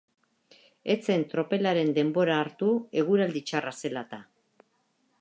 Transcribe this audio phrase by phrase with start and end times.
[0.93, 2.73] Ez zen tropelaren denbora hartu
[3.05, 4.25] eguraldi txarra zela eta.